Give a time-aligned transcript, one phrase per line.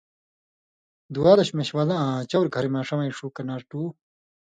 [1.13, 3.81] دُوالَش مېشوالہ آں چَؤر گھریۡماشہ وَیں ݜُو کنارٹُو